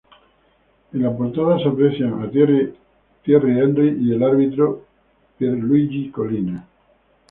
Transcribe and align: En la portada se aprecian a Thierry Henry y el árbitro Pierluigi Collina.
En 0.93 1.03
la 1.03 1.15
portada 1.15 1.59
se 1.59 1.67
aprecian 1.69 2.23
a 2.23 2.31
Thierry 2.31 2.73
Henry 3.29 3.99
y 4.01 4.11
el 4.15 4.23
árbitro 4.23 4.81
Pierluigi 5.37 6.09
Collina. 6.09 6.67